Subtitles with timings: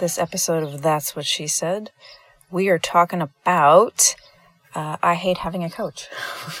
[0.00, 1.90] this episode of That's What She Said.
[2.50, 4.16] We are talking about
[4.74, 6.08] uh, I hate having a coach.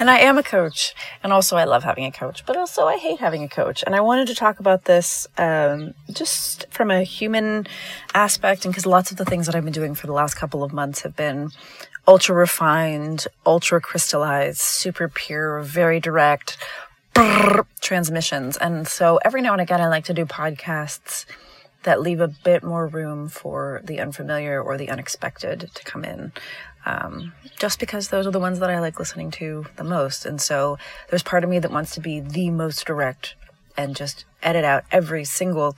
[0.00, 2.96] and I am a coach, and also I love having a coach, but also I
[2.96, 3.84] hate having a coach.
[3.86, 7.68] And I wanted to talk about this um, just from a human
[8.12, 10.64] aspect, and because lots of the things that I've been doing for the last couple
[10.64, 11.50] of months have been
[12.08, 16.56] ultra refined, ultra crystallized, super pure, very direct
[17.80, 18.56] transmissions.
[18.56, 21.24] And so every now and again, I like to do podcasts
[21.84, 26.32] that leave a bit more room for the unfamiliar or the unexpected to come in.
[26.84, 30.26] Um, just because those are the ones that I like listening to the most.
[30.26, 30.78] And so
[31.10, 33.34] there's part of me that wants to be the most direct
[33.76, 35.76] and just edit out every single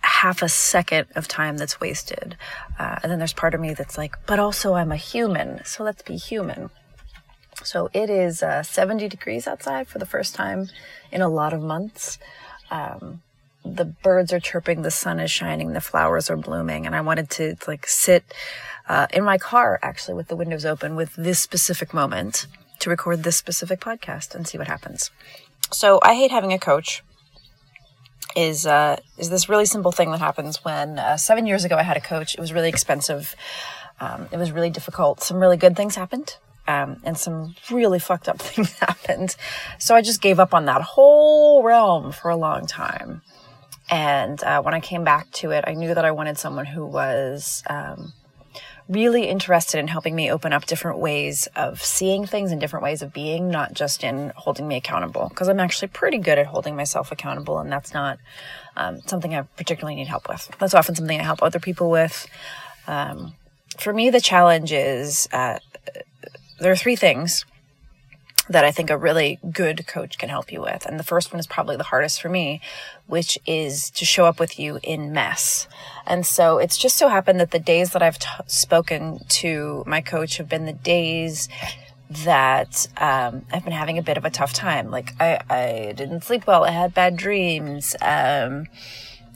[0.00, 2.36] half a second of time that's wasted.
[2.78, 5.82] Uh, and then there's part of me that's like, but also I'm a human, so
[5.84, 6.70] let's be human.
[7.66, 10.68] So it is uh, 70 degrees outside for the first time
[11.10, 12.18] in a lot of months.
[12.70, 13.22] Um,
[13.64, 17.28] the birds are chirping, the sun is shining, the flowers are blooming, and I wanted
[17.30, 18.32] to like sit
[18.88, 22.46] uh, in my car actually with the windows open with this specific moment
[22.78, 25.10] to record this specific podcast and see what happens.
[25.72, 27.02] So I hate having a coach.
[28.36, 31.82] Is uh, is this really simple thing that happens when uh, seven years ago I
[31.82, 32.34] had a coach?
[32.34, 33.34] It was really expensive.
[33.98, 35.20] Um, it was really difficult.
[35.20, 36.36] Some really good things happened.
[36.68, 39.36] Um, and some really fucked up things happened.
[39.78, 43.22] So I just gave up on that whole realm for a long time.
[43.88, 46.84] And uh, when I came back to it, I knew that I wanted someone who
[46.84, 48.12] was um,
[48.88, 53.02] really interested in helping me open up different ways of seeing things and different ways
[53.02, 55.28] of being, not just in holding me accountable.
[55.28, 58.18] Because I'm actually pretty good at holding myself accountable, and that's not
[58.76, 60.50] um, something I particularly need help with.
[60.58, 62.26] That's often something I help other people with.
[62.86, 63.34] Um,
[63.78, 65.58] for me, the challenge is uh,
[66.58, 67.44] there are three things
[68.48, 70.86] that I think a really good coach can help you with.
[70.86, 72.60] And the first one is probably the hardest for me,
[73.06, 75.66] which is to show up with you in mess.
[76.06, 80.00] And so it's just so happened that the days that I've t- spoken to my
[80.00, 81.48] coach have been the days
[82.08, 84.90] that um, I've been having a bit of a tough time.
[84.92, 86.64] Like I, I didn't sleep well.
[86.64, 87.96] I had bad dreams.
[88.00, 88.68] Um,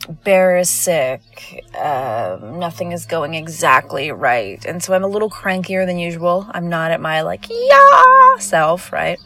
[0.09, 1.65] Bear is sick.
[1.77, 4.65] Um, nothing is going exactly right.
[4.65, 6.49] And so I'm a little crankier than usual.
[6.51, 9.19] I'm not at my like, yeah, self, right?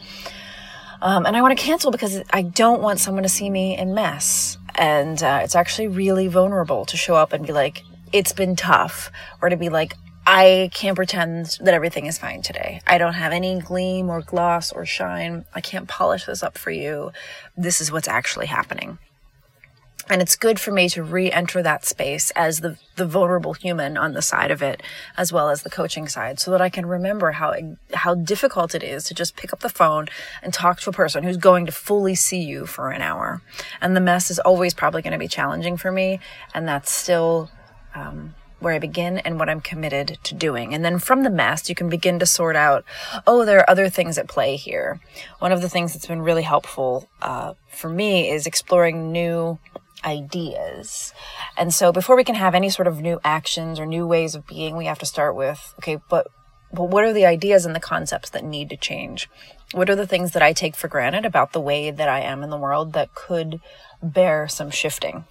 [1.01, 3.95] Um, and I want to cancel because I don't want someone to see me in
[3.95, 4.59] mess.
[4.75, 7.83] And uh, it's actually really vulnerable to show up and be like,
[8.13, 9.11] it's been tough.
[9.41, 9.95] Or to be like,
[10.27, 12.81] I can't pretend that everything is fine today.
[12.87, 15.45] I don't have any gleam or gloss or shine.
[15.55, 17.13] I can't polish this up for you.
[17.57, 18.99] This is what's actually happening
[20.09, 24.13] and it's good for me to re-enter that space as the the vulnerable human on
[24.13, 24.83] the side of it
[25.17, 27.55] as well as the coaching side so that I can remember how
[27.93, 30.07] how difficult it is to just pick up the phone
[30.43, 33.43] and talk to a person who's going to fully see you for an hour
[33.81, 36.21] and the mess is always probably going to be challenging for me
[36.55, 37.51] and that's still
[37.95, 38.35] um,
[38.65, 40.75] where I begin and what I'm committed to doing.
[40.75, 42.85] And then from the mess, you can begin to sort out,
[43.27, 45.01] oh, there are other things at play here.
[45.39, 49.59] One of the things that's been really helpful uh, for me is exploring new
[50.05, 51.13] ideas.
[51.57, 54.47] And so before we can have any sort of new actions or new ways of
[54.47, 56.27] being, we have to start with, okay, but
[56.73, 59.31] but what are the ideas and the concepts that need to change?
[59.73, 62.43] What are the things that I take for granted about the way that I am
[62.43, 63.61] in the world that could
[64.03, 65.25] bear some shifting?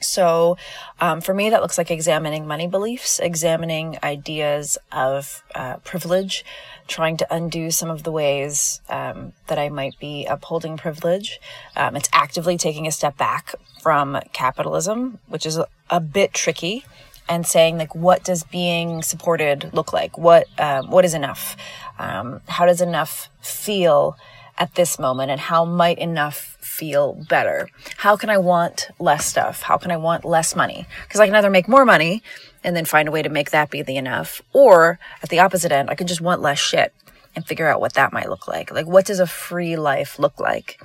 [0.00, 0.56] So,
[1.00, 6.44] um, for me, that looks like examining money beliefs, examining ideas of uh, privilege,
[6.86, 11.40] trying to undo some of the ways um, that I might be upholding privilege.
[11.76, 16.84] Um, it's actively taking a step back from capitalism, which is a, a bit tricky,
[17.28, 20.16] and saying like, what does being supported look like?
[20.16, 21.56] What um, what is enough?
[21.98, 24.16] Um, how does enough feel?
[24.58, 27.68] At this moment and how might enough feel better?
[27.96, 29.62] How can I want less stuff?
[29.62, 30.86] How can I want less money?
[31.04, 32.22] Because I can either make more money
[32.64, 35.70] and then find a way to make that be the enough, or at the opposite
[35.70, 36.92] end, I can just want less shit
[37.36, 38.72] and figure out what that might look like.
[38.72, 40.82] Like, what does a free life look like?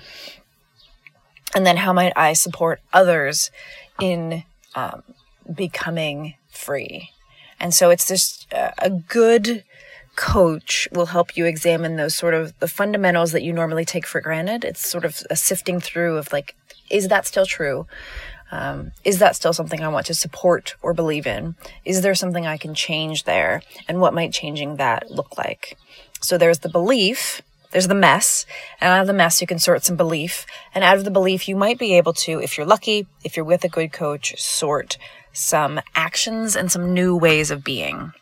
[1.56, 3.50] And then how might I support others
[4.00, 4.44] in
[4.76, 5.02] um,
[5.52, 7.10] becoming free?
[7.60, 9.64] And so it's just a good
[10.16, 14.22] coach will help you examine those sort of the fundamentals that you normally take for
[14.22, 14.64] granted.
[14.64, 16.56] It's sort of a sifting through of like,
[16.90, 17.88] is that still true?
[18.52, 21.56] Um, is that still something I want to support or believe in?
[21.86, 23.64] Is there something I can change there?
[23.88, 25.76] And what might changing that look like?
[26.22, 28.46] So there's the belief, there's the mess,
[28.80, 30.46] and out of the mess, you can sort some belief.
[30.76, 33.44] And out of the belief, you might be able to, if you're lucky, if you're
[33.44, 35.00] with a good coach, sort
[35.34, 38.14] some actions and some new ways of being.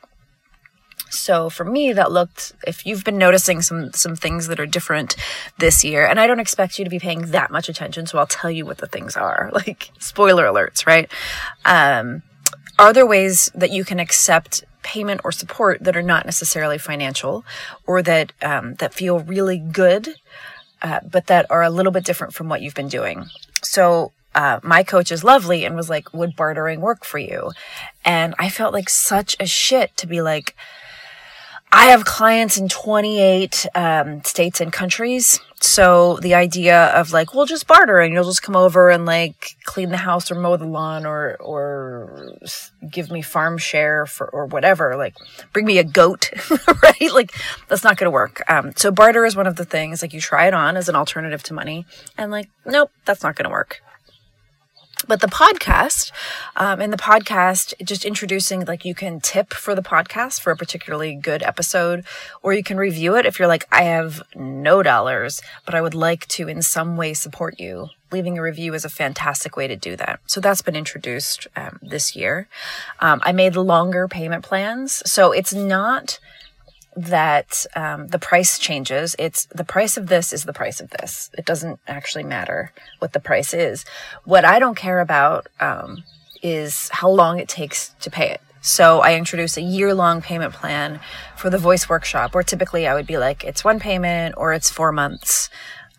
[1.12, 5.16] So for me, that looked, if you've been noticing some, some things that are different
[5.58, 8.28] this year, and I don't expect you to be paying that much attention, so I'll
[8.28, 11.12] tell you what the things are, like spoiler alerts, right?
[11.66, 12.24] Um,
[12.80, 17.46] are there ways that you can accept payment or support that are not necessarily financial
[17.86, 20.16] or that, um, that feel really good,
[20.82, 23.26] uh, but that are a little bit different from what you've been doing?
[23.62, 27.52] So uh, my coach is lovely and was like, would bartering work for you?
[28.06, 30.56] And I felt like such a shit to be like,
[31.74, 35.40] I have clients in 28 um, states and countries.
[35.62, 39.56] So the idea of like, we'll just barter and you'll just come over and like
[39.64, 42.36] clean the house or mow the lawn or, or
[42.90, 45.16] give me farm share for, or whatever, like
[45.54, 46.32] bring me a goat,
[46.84, 47.14] right?
[47.14, 47.32] Like
[47.70, 48.42] that's not going to work.
[48.50, 50.96] Um, so barter is one of the things like you try it on as an
[50.96, 51.86] alternative to money
[52.18, 53.82] and like, nope, that's not going to work
[55.08, 56.12] but the podcast
[56.56, 61.16] um, the podcast just introducing like you can tip for the podcast for a particularly
[61.16, 62.06] good episode
[62.42, 65.96] or you can review it if you're like i have no dollars but i would
[65.96, 67.90] like to in some way support you.
[68.12, 70.20] Leaving a review is a fantastic way to do that.
[70.26, 72.48] So that's been introduced um, this year.
[73.00, 76.20] Um, i made longer payment plans so it's not
[76.96, 79.16] that um, the price changes.
[79.18, 81.30] It's the price of this is the price of this.
[81.38, 83.86] It doesn't actually matter what the price is.
[84.26, 86.04] What I don't care about um,
[86.44, 88.42] is how long it takes to pay it.
[88.64, 91.00] So I introduce a year long payment plan
[91.36, 94.70] for the voice workshop, where typically I would be like, it's one payment or it's
[94.70, 95.50] four months.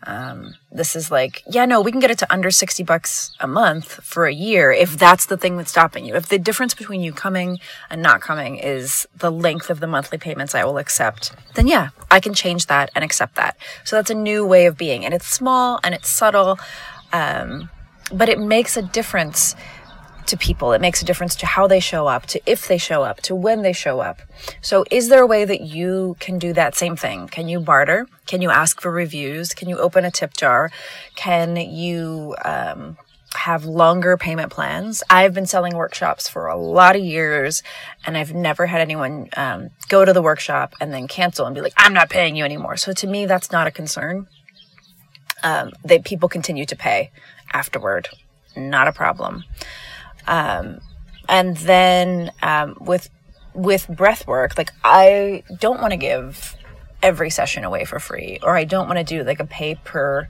[0.05, 3.47] Um, this is like, yeah, no, we can get it to under 60 bucks a
[3.47, 6.15] month for a year if that's the thing that's stopping you.
[6.15, 7.59] If the difference between you coming
[7.89, 11.89] and not coming is the length of the monthly payments I will accept, then yeah,
[12.11, 13.57] I can change that and accept that.
[13.85, 15.05] So that's a new way of being.
[15.05, 16.59] And it's small and it's subtle,
[17.13, 17.69] um,
[18.11, 19.55] but it makes a difference
[20.27, 20.73] to people.
[20.73, 23.35] It makes a difference to how they show up, to if they show up, to
[23.35, 24.21] when they show up.
[24.61, 27.27] So is there a way that you can do that same thing?
[27.27, 28.07] Can you barter?
[28.25, 29.53] Can you ask for reviews?
[29.53, 30.71] Can you open a tip jar?
[31.15, 32.97] Can you, um,
[33.35, 35.03] have longer payment plans.
[35.09, 37.63] I've been selling workshops for a lot of years
[38.05, 41.61] and I've never had anyone um, go to the workshop and then cancel and be
[41.61, 42.77] like, I'm not paying you anymore.
[42.77, 44.27] So to me, that's not a concern.
[45.41, 47.11] Um, they, people continue to pay
[47.51, 48.09] afterward.
[48.55, 49.43] Not a problem.
[50.27, 50.79] Um,
[51.29, 53.09] and then um, with
[53.53, 56.55] with breath work, like I don't want to give
[57.01, 60.27] every session away for free, or I don't want to do like a pay per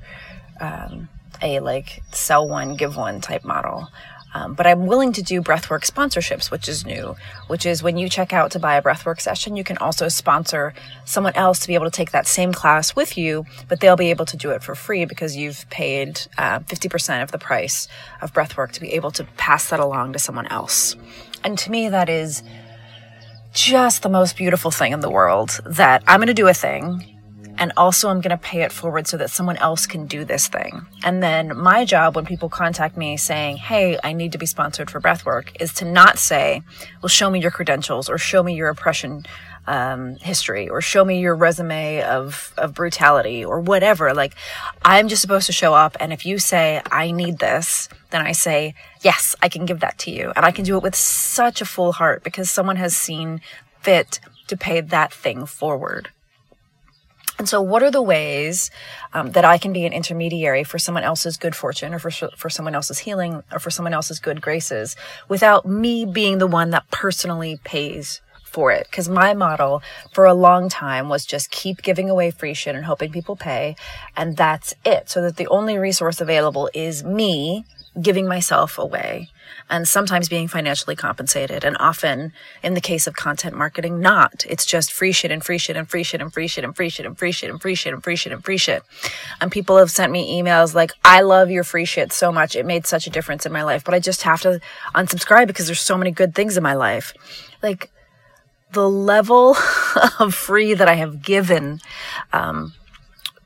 [0.60, 1.10] um,
[1.42, 3.90] a like sell one give one type model.
[4.34, 7.16] Um, but I'm willing to do breathwork sponsorships, which is new,
[7.48, 10.74] which is when you check out to buy a breathwork session, you can also sponsor
[11.06, 14.10] someone else to be able to take that same class with you, but they'll be
[14.10, 17.88] able to do it for free because you've paid uh, 50% of the price
[18.22, 20.96] of breathwork to be able to pass that along to someone else.
[21.44, 22.42] And to me, that is
[23.54, 27.13] just the most beautiful thing in the world that I'm going to do a thing
[27.58, 30.48] and also I'm going to pay it forward so that someone else can do this
[30.48, 30.86] thing.
[31.04, 34.90] And then my job when people contact me saying, Hey, I need to be sponsored
[34.90, 36.64] for breathwork is to not say,
[37.02, 39.26] well, show me your credentials or show me your oppression
[39.66, 44.14] um, history or show me your resume of, of brutality or whatever.
[44.14, 44.36] Like
[44.84, 45.96] I'm just supposed to show up.
[46.00, 49.98] And if you say, I need this, then I say, yes, I can give that
[50.00, 50.34] to you.
[50.36, 53.42] And I can do it with such a full heart because someone has seen
[53.82, 56.10] fit to pay that thing forward.
[57.40, 58.70] And so, what are the ways
[59.14, 62.50] um, that I can be an intermediary for someone else's good fortune, or for for
[62.50, 64.96] someone else's healing, or for someone else's good graces,
[65.28, 68.86] without me being the one that personally pays for it?
[68.90, 69.82] Because my model
[70.14, 73.76] for a long time was just keep giving away free shit and hoping people pay,
[74.16, 75.10] and that's it.
[75.10, 77.66] So that the only resource available is me
[78.02, 79.30] giving myself away
[79.70, 81.64] and sometimes being financially compensated.
[81.64, 84.46] And often, in the case of content marketing, not.
[84.50, 86.90] It's just free shit and free shit and free shit and free shit and free
[86.90, 88.84] shit and free shit and free shit and free shit and free shit.
[89.40, 92.56] And people have sent me emails like, I love your free shit so much.
[92.56, 94.60] It made such a difference in my life, but I just have to
[94.96, 97.14] unsubscribe because there's so many good things in my life.
[97.62, 97.90] Like,
[98.72, 99.56] the level
[100.20, 101.80] of free that I have given,
[102.32, 102.74] um,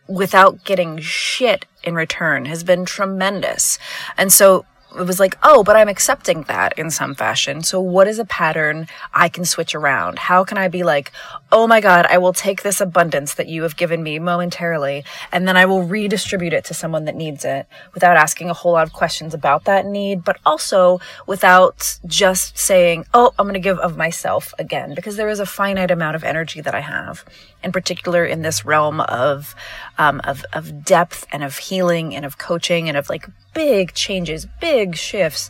[0.07, 3.79] without getting shit in return has been tremendous.
[4.17, 4.65] And so
[4.99, 7.63] it was like, oh, but I'm accepting that in some fashion.
[7.63, 10.19] So what is a pattern I can switch around?
[10.19, 11.11] How can I be like,
[11.51, 15.47] oh my God, I will take this abundance that you have given me momentarily and
[15.47, 18.85] then I will redistribute it to someone that needs it without asking a whole lot
[18.85, 23.79] of questions about that need, but also without just saying, oh, I'm going to give
[23.79, 27.23] of myself again, because there is a finite amount of energy that I have
[27.63, 29.55] in particular in this realm of,
[29.97, 34.45] um, of, of depth and of healing and of coaching and of like big changes,
[34.59, 35.49] big shifts,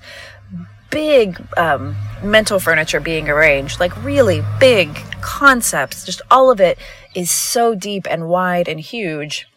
[0.89, 6.05] big um, mental furniture being arranged, like really big concepts.
[6.05, 6.77] Just all of it
[7.15, 9.47] is so deep and wide and huge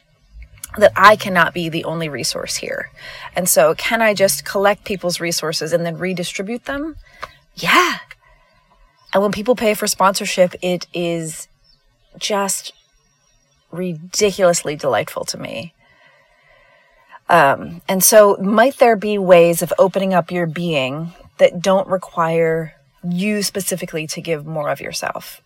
[0.78, 2.90] that I cannot be the only resource here.
[3.34, 6.96] And so, can I just collect people's resources and then redistribute them?
[7.56, 7.98] Yeah.
[9.12, 11.48] And when people pay for sponsorship, it is
[12.18, 12.72] just
[13.72, 15.74] ridiculously delightful to me.
[17.30, 22.74] Um, and so, might there be ways of opening up your being that don't require
[23.02, 25.40] you specifically to give more of yourself?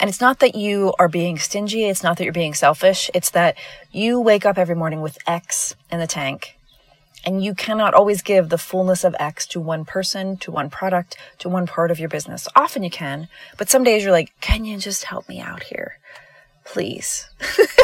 [0.00, 1.84] And it's not that you are being stingy.
[1.84, 3.10] It's not that you're being selfish.
[3.14, 3.56] It's that
[3.92, 6.58] you wake up every morning with X in the tank
[7.24, 11.16] and you cannot always give the fullness of X to one person, to one product,
[11.38, 12.48] to one part of your business.
[12.54, 15.98] Often you can, but some days you're like, can you just help me out here?
[16.64, 17.28] Please.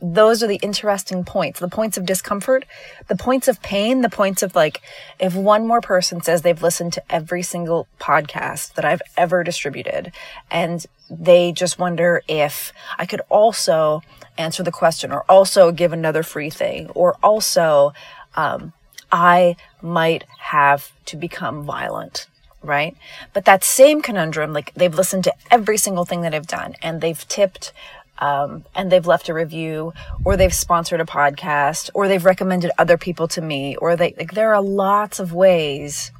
[0.00, 2.64] those are the interesting points the points of discomfort
[3.08, 4.80] the points of pain the points of like
[5.18, 10.12] if one more person says they've listened to every single podcast that i've ever distributed
[10.50, 14.02] and they just wonder if i could also
[14.36, 17.92] answer the question or also give another free thing or also
[18.36, 18.72] um,
[19.10, 22.26] i might have to become violent
[22.62, 22.96] right?
[23.32, 27.00] But that same conundrum, like they've listened to every single thing that I've done and
[27.00, 27.72] they've tipped
[28.18, 29.92] um, and they've left a review
[30.24, 34.32] or they've sponsored a podcast or they've recommended other people to me or they like
[34.32, 36.10] there are lots of ways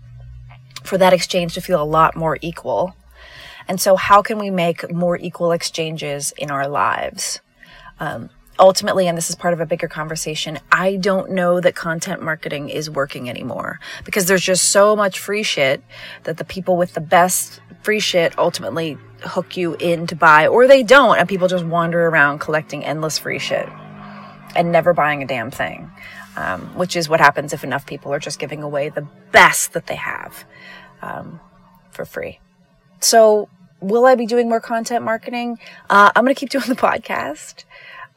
[0.84, 2.94] for that exchange to feel a lot more equal.
[3.66, 7.40] And so how can we make more equal exchanges in our lives?
[8.00, 12.22] Um, ultimately, and this is part of a bigger conversation, I don't know that content
[12.22, 15.82] marketing is working anymore because there's just so much free shit
[16.24, 20.66] that the people with the best free shit ultimately hook you in to buy, or
[20.66, 23.68] they don't, and people just wander around collecting endless free shit
[24.56, 25.90] and never buying a damn thing,
[26.36, 29.86] um, which is what happens if enough people are just giving away the best that
[29.86, 30.44] they have
[31.02, 31.40] um,
[31.90, 32.40] for free.
[33.00, 33.48] So,
[33.80, 35.58] will I be doing more content marketing?
[35.88, 37.64] Uh, I'm going to keep doing the podcast.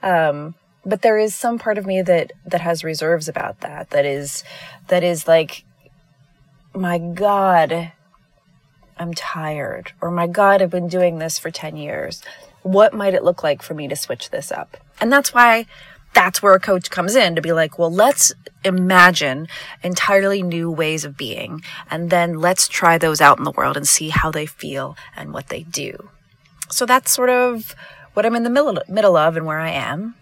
[0.01, 0.55] Um,
[0.85, 3.91] but there is some part of me that that has reserves about that.
[3.91, 4.43] That is
[4.87, 5.63] that is like,
[6.73, 7.91] my God,
[8.97, 9.93] I'm tired.
[10.01, 12.21] Or my God, I've been doing this for 10 years.
[12.63, 14.77] What might it look like for me to switch this up?
[14.99, 15.65] And that's why
[16.13, 19.47] that's where a coach comes in to be like, well, let's imagine
[19.81, 21.63] entirely new ways of being.
[21.89, 25.33] And then let's try those out in the world and see how they feel and
[25.33, 26.09] what they do.
[26.69, 27.75] So that's sort of
[28.13, 30.15] what I'm in the middle, middle of and where I am.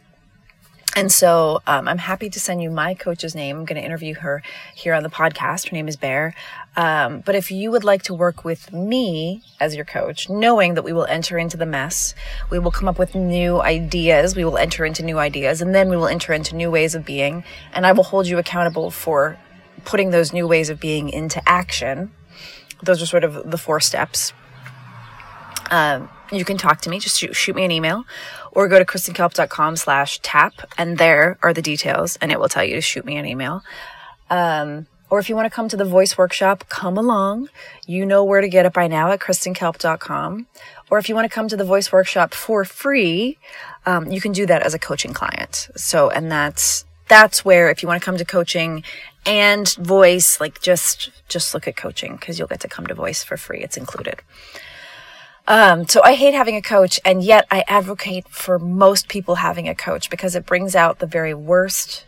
[0.95, 3.57] And so um, I'm happy to send you my coach's name.
[3.57, 4.41] I'm going to interview her
[4.73, 5.69] here on the podcast.
[5.69, 6.33] Her name is Bear.
[6.75, 10.83] Um, but if you would like to work with me as your coach, knowing that
[10.83, 12.15] we will enter into the mess,
[12.49, 15.89] we will come up with new ideas, we will enter into new ideas, and then
[15.89, 19.37] we will enter into new ways of being, and I will hold you accountable for
[19.85, 22.11] putting those new ways of being into action.
[22.81, 24.33] Those are sort of the four steps.
[25.69, 26.99] Um, you can talk to me.
[26.99, 28.05] Just shoot, shoot me an email
[28.51, 32.63] or go to kristenkalp.com slash tap and there are the details and it will tell
[32.63, 33.63] you to shoot me an email.
[34.29, 37.49] Um, or if you want to come to the voice workshop, come along.
[37.87, 40.47] You know where to get it by now at kristenkalp.com.
[40.91, 43.37] Or if you want to come to the voice workshop for free,
[43.85, 45.69] um, you can do that as a coaching client.
[45.75, 48.83] So, and that's, that's where if you want to come to coaching
[49.25, 53.23] and voice, like just, just look at coaching because you'll get to come to voice
[53.23, 53.61] for free.
[53.61, 54.21] It's included.
[55.49, 59.67] Um, so I hate having a coach, and yet I advocate for most people having
[59.67, 62.05] a coach because it brings out the very worst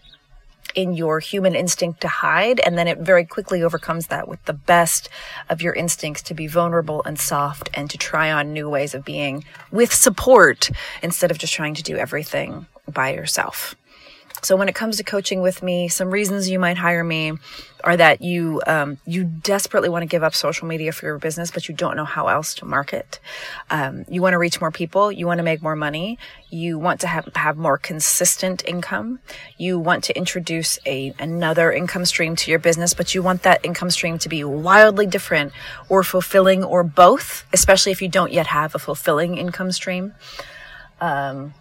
[0.76, 4.54] in your human instinct to hide, and then it very quickly overcomes that with the
[4.54, 5.10] best
[5.50, 9.04] of your instincts to be vulnerable and soft and to try on new ways of
[9.04, 10.70] being with support
[11.02, 13.76] instead of just trying to do everything by yourself.
[14.42, 17.34] So when it comes to coaching with me, some reasons you might hire me
[17.84, 21.52] are that you um, you desperately want to give up social media for your business,
[21.52, 23.20] but you don't know how else to market.
[23.70, 25.12] Um, you want to reach more people.
[25.12, 26.18] You want to make more money.
[26.50, 29.20] You want to have have more consistent income.
[29.58, 33.64] You want to introduce a another income stream to your business, but you want that
[33.64, 35.54] income stream to be wildly different
[35.90, 40.14] or fulfilling or both, especially if you don't yet have a fulfilling income stream.
[41.00, 41.54] Um,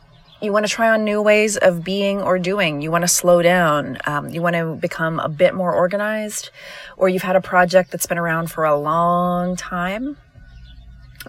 [0.42, 2.80] you want to try on new ways of being or doing.
[2.80, 3.98] You want to slow down.
[4.06, 6.50] Um, you want to become a bit more organized,
[6.96, 10.16] or you've had a project that's been around for a long time,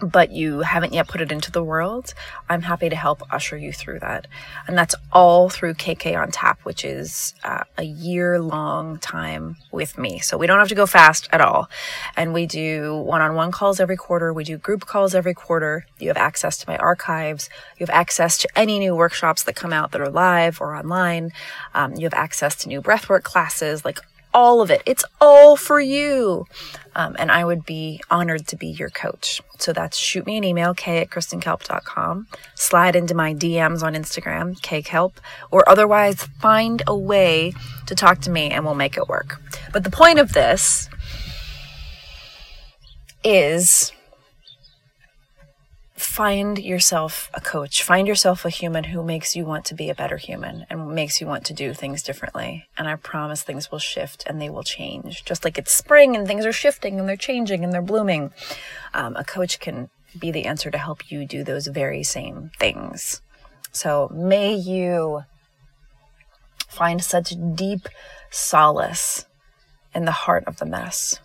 [0.00, 2.14] but you haven't yet put it into the world.
[2.48, 4.26] I'm happy to help usher you through that.
[4.66, 9.98] And that's all through KK on Tap, which is uh, a year long time with
[9.98, 10.18] me.
[10.18, 11.68] So we don't have to go fast at all.
[12.16, 14.32] And we do one on one calls every quarter.
[14.32, 15.86] We do group calls every quarter.
[15.98, 17.50] You have access to my archives.
[17.78, 21.32] You have access to any new workshops that come out that are live or online.
[21.74, 24.00] Um, you have access to new breathwork classes, like
[24.34, 24.82] all of it.
[24.86, 26.46] It's all for you.
[26.94, 29.40] Um, and I would be honored to be your coach.
[29.58, 34.60] So that's shoot me an email, k at kristenkalp.com, slide into my DMs on Instagram,
[34.60, 35.14] kkalp,
[35.50, 37.54] or otherwise find a way
[37.86, 39.40] to talk to me and we'll make it work.
[39.72, 40.88] But the point of this
[43.24, 43.92] is
[46.12, 47.82] find yourself a coach.
[47.82, 51.22] Find yourself a human who makes you want to be a better human and makes
[51.22, 52.66] you want to do things differently.
[52.76, 55.24] And I promise things will shift and they will change.
[55.24, 58.30] Just like it's spring and things are shifting and they're changing and they're blooming.
[58.92, 63.22] Um, a coach can be the answer to help you do those very same things.
[63.72, 65.22] So may you
[66.68, 67.88] find such deep
[68.30, 69.24] solace
[69.94, 71.20] in the heart of the mess.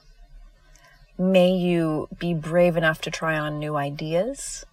[1.17, 4.65] May you be brave enough to try on new ideas.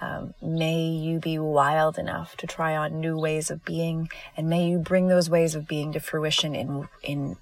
[0.00, 4.66] Um, may you be wild enough to try on new ways of being, and may
[4.68, 7.36] you bring those ways of being to fruition in in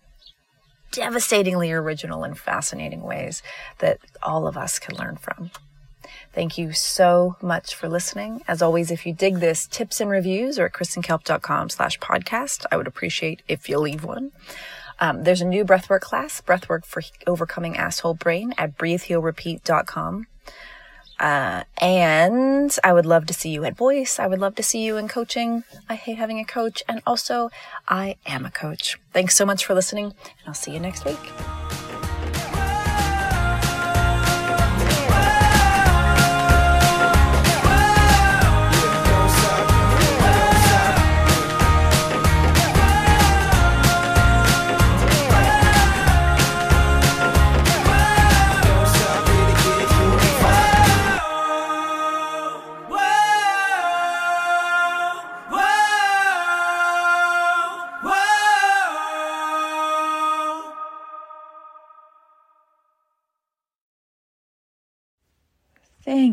[0.90, 3.42] devastatingly original and fascinating ways
[3.78, 5.50] that all of us can learn from.
[6.32, 8.42] Thank you so much for listening.
[8.48, 12.64] As always, if you dig this, tips and reviews are at kristenkalp.com slash podcast.
[12.72, 14.32] I would appreciate if you leave one.
[15.00, 20.26] Um, there's a new breathwork class, breathwork for overcoming asshole brain at breathehealrepeat.com.
[21.18, 24.18] Uh, and I would love to see you at voice.
[24.18, 25.64] I would love to see you in coaching.
[25.88, 26.82] I hate having a coach.
[26.88, 27.50] And also,
[27.88, 28.98] I am a coach.
[29.12, 31.18] Thanks so much for listening, and I'll see you next week.